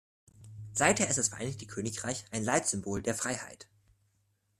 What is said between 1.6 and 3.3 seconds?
Königreich ein Leitsymbol der